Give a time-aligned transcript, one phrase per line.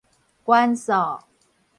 [0.45, 1.21] 關數